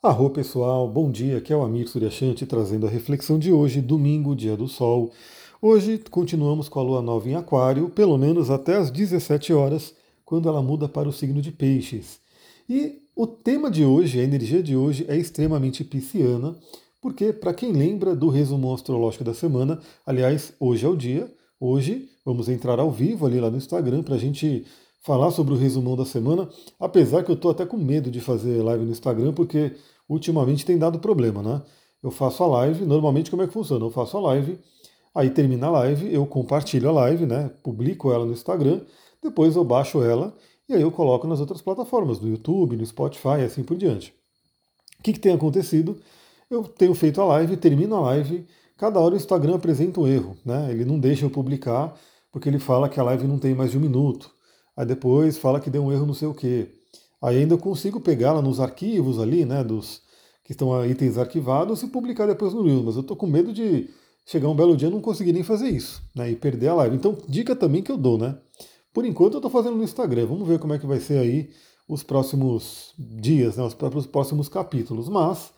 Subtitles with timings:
[0.00, 4.36] Arro pessoal, bom dia, aqui é o Amir Suryashanti trazendo a reflexão de hoje, domingo,
[4.36, 5.10] dia do sol.
[5.60, 9.92] Hoje continuamos com a lua nova em Aquário, pelo menos até às 17 horas,
[10.24, 12.20] quando ela muda para o signo de Peixes.
[12.68, 16.56] E o tema de hoje, a energia de hoje é extremamente pisciana,
[17.00, 21.28] porque, para quem lembra do resumo astrológico da semana, aliás, hoje é o dia,
[21.58, 24.64] hoje vamos entrar ao vivo ali lá no Instagram para a gente
[25.08, 28.62] falar sobre o resumão da semana, apesar que eu estou até com medo de fazer
[28.62, 29.74] live no Instagram, porque
[30.06, 31.62] ultimamente tem dado problema, né?
[32.02, 33.86] Eu faço a live, normalmente como é que funciona?
[33.86, 34.58] Eu faço a live,
[35.14, 37.50] aí termina a live, eu compartilho a live, né?
[37.62, 38.82] Publico ela no Instagram,
[39.22, 40.36] depois eu baixo ela
[40.68, 44.12] e aí eu coloco nas outras plataformas, no YouTube, no Spotify, assim por diante.
[45.00, 45.98] O que, que tem acontecido?
[46.50, 48.46] Eu tenho feito a live, termino a live,
[48.76, 50.70] cada hora o Instagram apresenta um erro, né?
[50.70, 51.98] Ele não deixa eu publicar,
[52.30, 54.36] porque ele fala que a live não tem mais de um minuto
[54.78, 56.68] aí depois fala que deu um erro não sei o quê.
[57.20, 60.00] Aí ainda eu consigo pegá-la nos arquivos ali, né, dos
[60.44, 63.90] que estão itens arquivados e publicar depois no Reels, mas eu tô com medo de
[64.24, 66.94] chegar um belo dia e não conseguir nem fazer isso, né, e perder a live.
[66.94, 68.38] Então, dica também que eu dou, né?
[68.94, 71.50] Por enquanto eu tô fazendo no Instagram, vamos ver como é que vai ser aí
[71.88, 73.74] os próximos dias, né, os
[74.06, 75.50] próximos capítulos, mas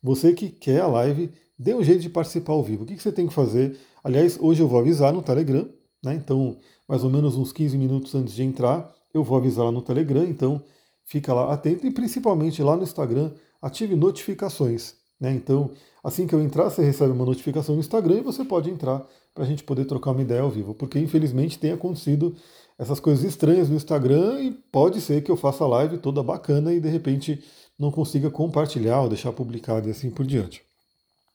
[0.00, 2.84] você que quer a live, dê um jeito de participar ao vivo.
[2.84, 3.76] O que você tem que fazer?
[4.04, 5.68] Aliás, hoje eu vou avisar no Telegram,
[6.02, 6.14] né?
[6.14, 6.56] Então,
[6.88, 10.24] mais ou menos uns 15 minutos antes de entrar, eu vou avisar lá no Telegram,
[10.24, 10.62] então
[11.04, 14.94] fica lá atento e principalmente lá no Instagram, ative notificações.
[15.20, 15.32] Né?
[15.32, 15.70] Então,
[16.02, 19.44] assim que eu entrar, você recebe uma notificação no Instagram e você pode entrar para
[19.44, 22.34] a gente poder trocar uma ideia ao vivo, porque infelizmente tem acontecido
[22.78, 26.72] essas coisas estranhas no Instagram e pode ser que eu faça a live toda bacana
[26.72, 27.42] e de repente
[27.78, 30.62] não consiga compartilhar ou deixar publicado e assim por diante.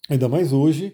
[0.10, 0.94] Ainda mais hoje,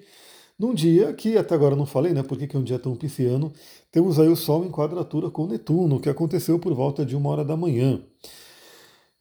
[0.58, 2.24] num dia que até agora não falei, né?
[2.24, 3.52] Porque que é um dia tão pisciano,
[3.92, 7.44] temos aí o Sol em quadratura com Netuno, que aconteceu por volta de uma hora
[7.44, 8.02] da manhã.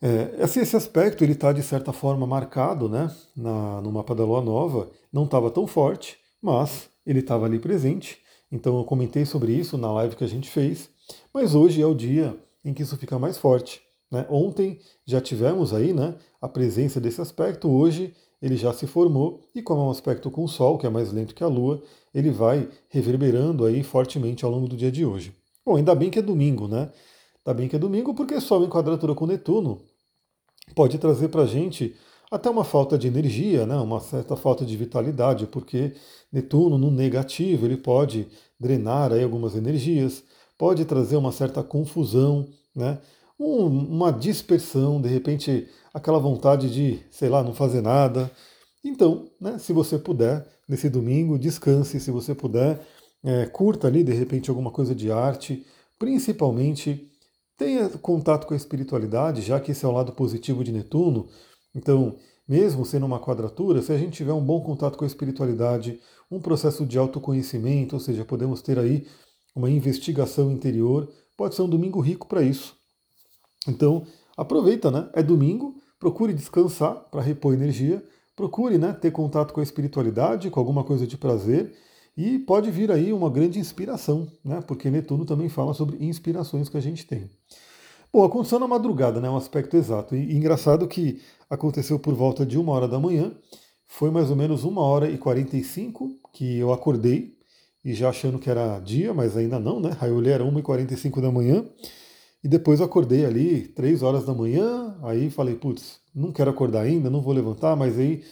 [0.00, 3.10] É, esse, esse aspecto ele está de certa forma marcado, né?
[3.36, 8.18] Na, no mapa da Lua Nova, não estava tão forte, mas ele estava ali presente.
[8.50, 10.90] Então eu comentei sobre isso na live que a gente fez.
[11.32, 13.80] Mas hoje é o dia em que isso fica mais forte.
[14.12, 14.26] Né?
[14.28, 17.70] Ontem já tivemos aí, né, a presença desse aspecto.
[17.70, 20.90] Hoje ele já se formou e como é um aspecto com o Sol, que é
[20.90, 25.06] mais lento que a Lua, ele vai reverberando aí fortemente ao longo do dia de
[25.06, 25.34] hoje.
[25.64, 26.90] Bom, ainda bem que é domingo, né?
[27.44, 29.80] Ainda bem que é domingo porque Sol em quadratura com Netuno
[30.74, 31.96] pode trazer para a gente
[32.30, 33.76] até uma falta de energia, né?
[33.76, 35.94] uma certa falta de vitalidade, porque
[36.30, 38.26] Netuno no negativo ele pode
[38.58, 40.22] drenar aí algumas energias,
[40.58, 42.98] pode trazer uma certa confusão, né?
[43.42, 48.30] Um, uma dispersão, de repente aquela vontade de, sei lá, não fazer nada.
[48.84, 52.80] Então, né, se você puder, nesse domingo, descanse, se você puder,
[53.22, 55.64] é, curta ali de repente alguma coisa de arte,
[55.98, 57.08] principalmente
[57.56, 61.28] tenha contato com a espiritualidade, já que esse é o lado positivo de Netuno.
[61.74, 62.16] Então,
[62.48, 66.00] mesmo sendo uma quadratura, se a gente tiver um bom contato com a espiritualidade,
[66.30, 69.06] um processo de autoconhecimento, ou seja, podemos ter aí
[69.54, 72.81] uma investigação interior, pode ser um domingo rico para isso.
[73.68, 74.04] Então,
[74.36, 75.08] aproveita, né?
[75.12, 78.02] É domingo, procure descansar para repor energia,
[78.34, 81.72] procure né, ter contato com a espiritualidade, com alguma coisa de prazer,
[82.16, 84.60] e pode vir aí uma grande inspiração, né?
[84.66, 87.30] Porque Netuno também fala sobre inspirações que a gente tem.
[88.12, 89.30] Bom, aconteceu na madrugada, né?
[89.30, 90.14] Um aspecto exato.
[90.14, 93.32] E, e engraçado que aconteceu por volta de uma hora da manhã,
[93.86, 97.38] foi mais ou menos uma hora e 45 que eu acordei,
[97.84, 99.96] e já achando que era dia, mas ainda não, né?
[100.00, 101.64] Aí eu olhei, era 1h45 da manhã.
[102.44, 106.82] E depois eu acordei ali, três horas da manhã, aí falei, putz, não quero acordar
[106.82, 108.24] ainda, não vou levantar, mas aí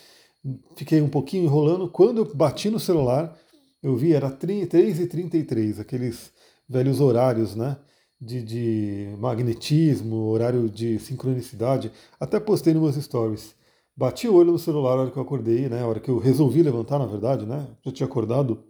[0.77, 1.89] fiquei um pouquinho enrolando.
[1.89, 3.37] Quando eu bati no celular,
[3.83, 6.33] eu vi, era 3h33, aqueles
[6.69, 7.77] velhos horários, né?
[8.21, 11.91] De, de magnetismo, horário de sincronicidade.
[12.19, 13.55] Até postei nos meus stories.
[13.97, 15.83] Bati o olho no celular na hora que eu acordei, né?
[15.83, 17.69] A hora que eu resolvi levantar, na verdade, né?
[17.85, 18.65] Já tinha acordado,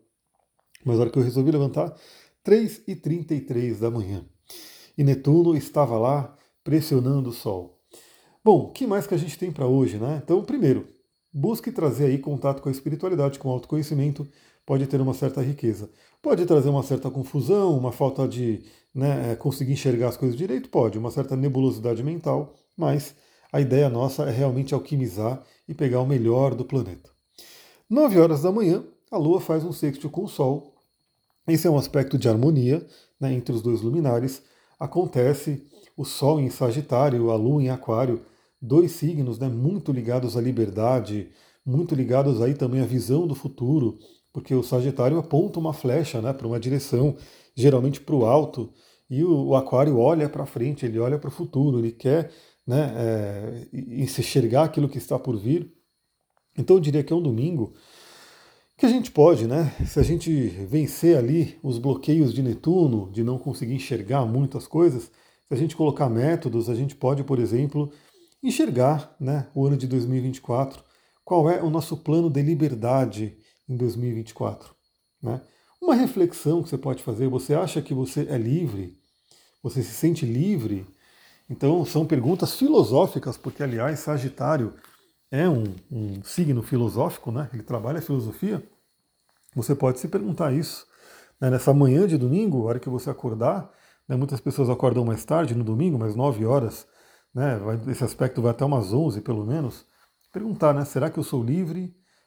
[0.85, 1.95] mas a hora que eu resolvi levantar,
[2.45, 4.25] 3h33 da manhã
[5.01, 7.81] e Netuno estava lá pressionando o Sol.
[8.45, 10.21] Bom, o que mais que a gente tem para hoje, né?
[10.23, 10.87] Então, primeiro,
[11.33, 14.29] busque trazer aí contato com a espiritualidade, com o autoconhecimento,
[14.67, 15.91] pode ter uma certa riqueza.
[16.21, 18.63] Pode trazer uma certa confusão, uma falta de
[18.95, 23.15] né, é, conseguir enxergar as coisas direito, pode, uma certa nebulosidade mental, mas
[23.51, 27.09] a ideia nossa é realmente alquimizar e pegar o melhor do planeta.
[27.89, 30.75] 9 horas da manhã, a Lua faz um sexto com o Sol.
[31.49, 32.87] Esse é um aspecto de harmonia
[33.19, 34.43] né, entre os dois luminares
[34.81, 35.67] acontece
[35.97, 38.23] o Sol em Sagitário, a Lua em Aquário,
[38.61, 41.31] dois signos né, muito ligados à liberdade,
[41.65, 43.99] muito ligados aí também à visão do futuro,
[44.33, 47.17] porque o Sagitário aponta uma flecha né, para uma direção,
[47.55, 48.73] geralmente para o alto,
[49.11, 52.31] e o, o Aquário olha para frente, ele olha para o futuro, ele quer
[52.67, 55.71] né, é, enxergar aquilo que está por vir.
[56.57, 57.75] Então eu diria que é um domingo
[58.81, 59.71] que a gente pode, né?
[59.87, 60.33] Se a gente
[60.67, 65.77] vencer ali os bloqueios de Netuno, de não conseguir enxergar muitas coisas, se a gente
[65.77, 67.93] colocar métodos, a gente pode, por exemplo,
[68.43, 70.83] enxergar né, o ano de 2024,
[71.23, 73.37] qual é o nosso plano de liberdade
[73.69, 74.75] em 2024.
[75.23, 75.43] Né?
[75.79, 78.99] Uma reflexão que você pode fazer, você acha que você é livre?
[79.63, 80.87] Você se sente livre?
[81.51, 84.73] Então, são perguntas filosóficas, porque, aliás, Sagitário
[85.31, 87.49] é um, um signo filosófico, né?
[87.53, 88.63] ele trabalha a filosofia.
[89.55, 90.87] Você pode se perguntar isso.
[91.41, 91.51] Né?
[91.51, 93.71] Nessa manhã de domingo, a hora que você acordar,
[94.09, 94.17] né?
[94.17, 96.87] muitas pessoas acordam mais tarde, no domingo, mais 9 horas,
[97.35, 97.57] né?
[97.59, 99.87] Vai, esse aspecto vai até umas 11 pelo menos.
[100.33, 100.85] Perguntar, né?
[100.85, 101.85] será que eu sou livre?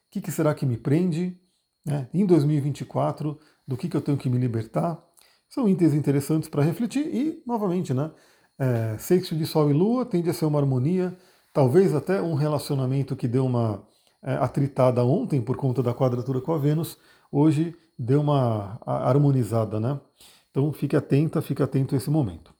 [0.07, 1.37] O que, que será que me prende?
[1.85, 2.07] Né?
[2.13, 5.03] Em 2024, do que, que eu tenho que me libertar?
[5.49, 8.11] São itens interessantes para refletir e, novamente, né?
[8.57, 11.15] é, sexto de Sol e Lua tende a ser uma harmonia,
[11.53, 13.85] talvez até um relacionamento que deu uma
[14.21, 16.97] é, atritada ontem por conta da quadratura com a Vênus,
[17.31, 19.99] hoje deu uma harmonizada, né?
[20.49, 22.53] Então fique atenta, fique atento a esse momento.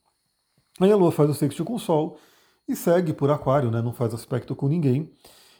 [0.80, 2.18] Aí a Lua faz o sexto com o Sol
[2.68, 3.82] e segue por Aquário, né?
[3.82, 5.12] Não faz aspecto com ninguém.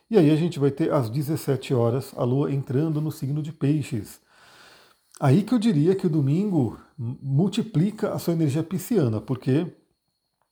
[0.10, 3.52] E aí a gente vai ter às 17 horas a Lua entrando no signo de
[3.52, 4.22] Peixes.
[5.20, 9.72] Aí que eu diria que o domingo multiplica a sua energia pisciana, porque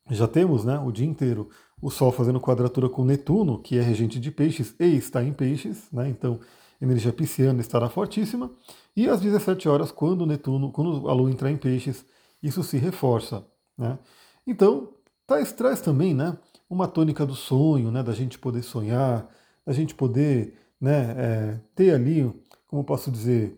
[0.10, 1.50] já temos né, o dia inteiro
[1.82, 5.88] o Sol fazendo quadratura com Netuno, que é regente de peixes e está em peixes,
[5.92, 6.40] né, então
[6.82, 8.52] energia pisciana estará fortíssima.
[8.96, 12.06] E às 17 horas, quando Netuno, quando a Lua entrar em peixes,
[12.42, 13.46] isso se reforça.
[13.78, 13.98] Né?
[14.46, 14.90] Então,
[15.28, 16.38] traz, traz também né,
[16.70, 19.30] uma tônica do sonho, né, da gente poder sonhar,
[19.66, 22.34] da gente poder né, é, ter ali,
[22.68, 23.58] como posso dizer,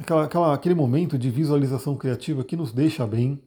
[0.00, 3.42] aquela, aquela, aquele momento de visualização criativa que nos deixa bem,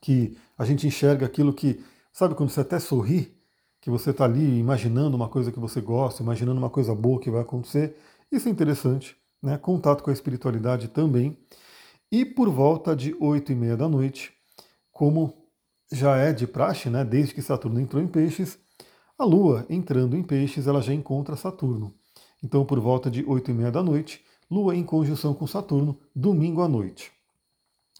[0.00, 3.36] que a gente enxerga aquilo que, sabe quando você até sorri,
[3.80, 7.30] que você está ali imaginando uma coisa que você gosta, imaginando uma coisa boa que
[7.30, 7.96] vai acontecer,
[8.30, 9.56] isso é interessante, né?
[9.58, 11.38] Contato com a espiritualidade também.
[12.12, 14.32] E por volta de oito e meia da noite,
[14.92, 15.32] como
[15.92, 17.04] já é de praxe, né?
[17.04, 18.58] Desde que Saturno entrou em Peixes,
[19.18, 21.94] a Lua entrando em Peixes, ela já encontra Saturno.
[22.42, 26.62] Então, por volta de oito e meia da noite, Lua em conjunção com Saturno, domingo
[26.62, 27.12] à noite.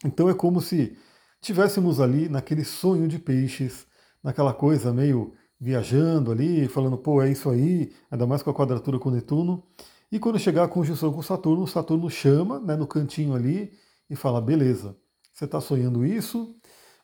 [0.03, 0.97] Então é como se
[1.39, 3.85] tivéssemos ali naquele sonho de peixes,
[4.23, 8.97] naquela coisa meio viajando ali, falando, pô, é isso aí, ainda mais com a quadratura
[8.97, 9.63] com Netuno.
[10.11, 13.71] E quando chegar a conjunção com Saturno, Saturno chama né, no cantinho ali
[14.09, 14.97] e fala: beleza,
[15.31, 16.55] você está sonhando isso,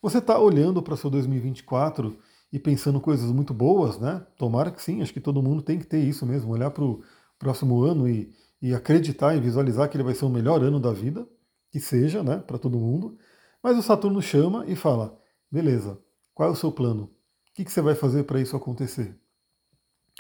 [0.02, 2.18] você está olhando para seu 2024
[2.52, 4.26] e pensando coisas muito boas, né?
[4.38, 7.02] Tomara que sim, acho que todo mundo tem que ter isso mesmo, olhar para o
[7.38, 10.92] próximo ano e, e acreditar e visualizar que ele vai ser o melhor ano da
[10.92, 11.28] vida,
[11.72, 13.18] que seja, né, para todo mundo.
[13.62, 15.18] Mas o Saturno chama e fala:
[15.52, 16.00] beleza,
[16.38, 17.06] qual é o seu plano?
[17.06, 17.10] O
[17.56, 19.18] que, você vai fazer para isso acontecer?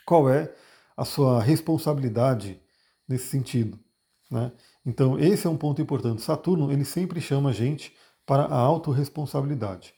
[0.04, 0.52] Qual é
[0.98, 2.60] a sua responsabilidade
[3.08, 3.78] nesse sentido?
[4.31, 4.52] Né?
[4.84, 6.24] Então, esse é um ponto importante.
[6.24, 7.94] Saturno ele sempre chama a gente
[8.25, 9.94] para a autorresponsabilidade.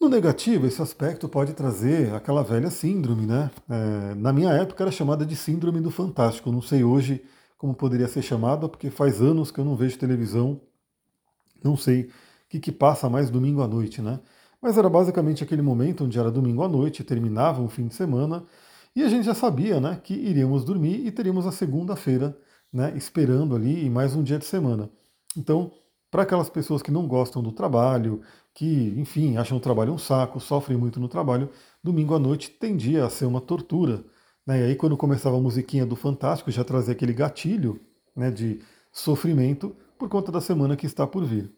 [0.00, 3.48] No negativo, esse aspecto pode trazer aquela velha síndrome, né?
[3.70, 6.50] É, na minha época era chamada de síndrome do fantástico.
[6.50, 7.24] Não sei hoje
[7.56, 10.60] como poderia ser chamada, porque faz anos que eu não vejo televisão.
[11.62, 12.10] Não sei
[12.48, 14.18] que, que passa mais domingo à noite, né?
[14.62, 18.44] Mas era basicamente aquele momento onde era domingo à noite, terminava um fim de semana,
[18.94, 22.38] e a gente já sabia né, que iríamos dormir e teríamos a segunda-feira
[22.72, 24.88] né, esperando ali e mais um dia de semana.
[25.36, 25.72] Então,
[26.10, 28.20] para aquelas pessoas que não gostam do trabalho,
[28.54, 31.50] que, enfim, acham o trabalho um saco, sofrem muito no trabalho,
[31.82, 34.04] domingo à noite tendia a ser uma tortura.
[34.46, 34.60] Né?
[34.60, 37.80] E aí, quando começava a musiquinha do Fantástico, já trazia aquele gatilho
[38.14, 38.60] né, de
[38.92, 41.50] sofrimento por conta da semana que está por vir.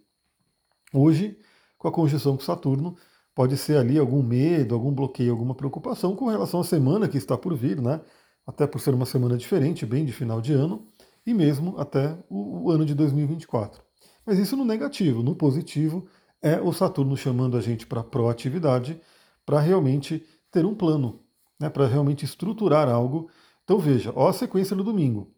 [0.92, 1.36] Hoje,
[1.84, 2.96] com a conjunção com Saturno,
[3.34, 7.36] pode ser ali algum medo, algum bloqueio, alguma preocupação com relação à semana que está
[7.36, 8.00] por vir, né?
[8.46, 10.86] Até por ser uma semana diferente, bem de final de ano,
[11.26, 13.82] e mesmo até o, o ano de 2024.
[14.24, 15.22] Mas isso no negativo.
[15.22, 16.06] No positivo,
[16.40, 18.98] é o Saturno chamando a gente para proatividade,
[19.44, 21.20] para realmente ter um plano,
[21.60, 21.68] né?
[21.68, 23.28] para realmente estruturar algo.
[23.62, 25.30] Então veja, ó a sequência no domingo.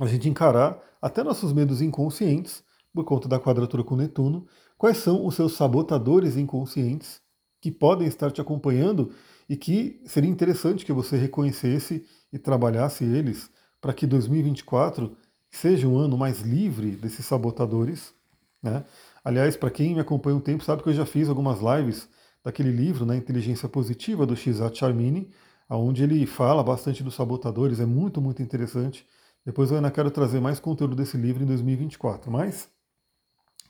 [0.00, 4.46] A gente encarar até nossos medos inconscientes, por conta da quadratura com Netuno,
[4.76, 7.20] quais são os seus sabotadores inconscientes
[7.60, 9.12] que podem estar te acompanhando
[9.48, 15.16] e que seria interessante que você reconhecesse e trabalhasse eles para que 2024
[15.50, 18.14] seja um ano mais livre desses sabotadores.
[18.62, 18.84] Né?
[19.24, 22.08] Aliás, para quem me acompanha um tempo, sabe que eu já fiz algumas lives
[22.44, 25.30] daquele livro, né, Inteligência Positiva, do Shizat Charmini,
[25.68, 29.06] onde ele fala bastante dos sabotadores, é muito, muito interessante.
[29.44, 32.30] Depois eu ainda quero trazer mais conteúdo desse livro em 2024.
[32.30, 32.68] Mas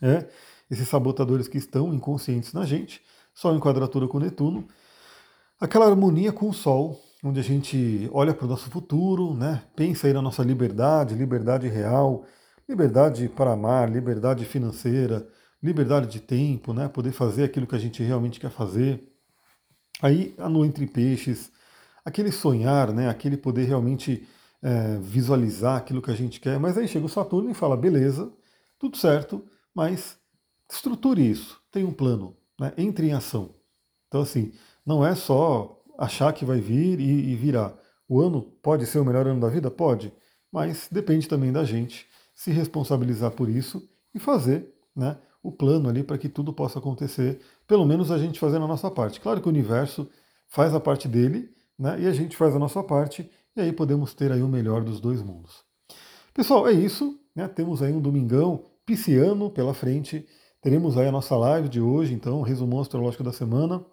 [0.03, 0.27] é,
[0.71, 3.01] esses sabotadores que estão inconscientes na gente,
[3.33, 4.67] só em quadratura com Netuno.
[5.61, 9.63] aquela harmonia com o Sol, onde a gente olha para o nosso futuro, né?
[9.77, 12.25] pensa aí na nossa liberdade, liberdade real,
[12.69, 15.27] liberdade para amar, liberdade financeira,
[15.63, 16.89] liberdade de tempo, né?
[16.89, 19.09] poder fazer aquilo que a gente realmente quer fazer.
[20.03, 21.53] Aí a lua entre peixes,
[22.05, 23.09] aquele sonhar, né?
[23.09, 24.27] aquele poder realmente
[24.61, 28.33] é, visualizar aquilo que a gente quer, mas aí chega o Saturno e fala, beleza,
[28.81, 29.45] tudo certo,
[29.75, 30.19] mas
[30.71, 32.73] estruture isso, tem um plano, né?
[32.77, 33.51] entre em ação.
[34.09, 34.53] Então assim,
[34.85, 37.75] não é só achar que vai vir e, e virar.
[38.09, 39.71] O ano pode ser o melhor ano da vida?
[39.71, 40.13] Pode,
[40.51, 46.03] mas depende também da gente se responsabilizar por isso e fazer né, o plano ali
[46.03, 49.21] para que tudo possa acontecer, pelo menos a gente fazendo a nossa parte.
[49.21, 50.09] Claro que o universo
[50.49, 54.15] faz a parte dele né, e a gente faz a nossa parte, e aí podemos
[54.15, 55.65] ter aí o melhor dos dois mundos.
[56.35, 57.19] Pessoal, é isso.
[57.35, 60.27] Né, temos aí um domingão pisciano pela frente.
[60.61, 63.85] Teremos aí a nossa live de hoje, então, resumo astrológico da semana.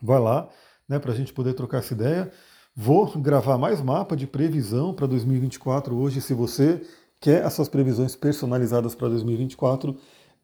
[0.00, 0.48] Vai lá,
[0.88, 2.30] né, para a gente poder trocar essa ideia.
[2.74, 6.20] Vou gravar mais mapa de previsão para 2024 hoje.
[6.20, 6.80] Se você
[7.20, 9.96] quer essas previsões personalizadas para 2024,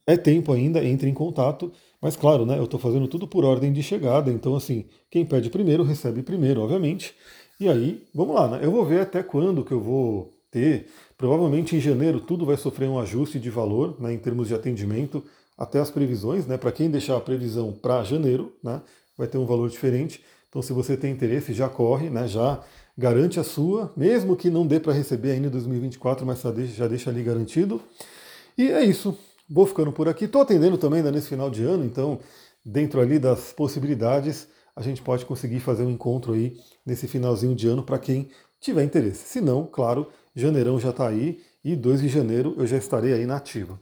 [0.06, 1.72] é tempo ainda, entre em contato.
[2.00, 4.30] Mas claro, né, eu estou fazendo tudo por ordem de chegada.
[4.30, 7.14] Então, assim, quem pede primeiro recebe primeiro, obviamente.
[7.58, 8.60] E aí, vamos lá, né?
[8.62, 10.86] Eu vou ver até quando que eu vou ter.
[11.16, 15.24] Provavelmente em janeiro tudo vai sofrer um ajuste de valor, né, em termos de atendimento,
[15.56, 16.58] até as previsões, né?
[16.58, 18.82] Para quem deixar a previsão para janeiro, né,
[19.16, 20.22] vai ter um valor diferente.
[20.56, 22.26] Então, se você tem interesse, já corre, né?
[22.26, 22.62] já
[22.96, 26.40] garante a sua, mesmo que não dê para receber ainda em 2024, mas
[26.74, 27.80] já deixa ali garantido.
[28.56, 29.14] E é isso.
[29.48, 30.24] Vou ficando por aqui.
[30.24, 32.18] Estou atendendo também nesse final de ano, então,
[32.64, 37.68] dentro ali das possibilidades, a gente pode conseguir fazer um encontro aí nesse finalzinho de
[37.68, 39.28] ano para quem tiver interesse.
[39.28, 43.26] Se não, claro, janeirão já está aí e 2 de janeiro eu já estarei aí
[43.26, 43.80] na ativa.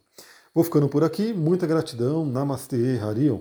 [0.55, 1.33] Vou ficando por aqui.
[1.33, 2.25] Muita gratidão.
[2.25, 3.41] Namastê, Harion.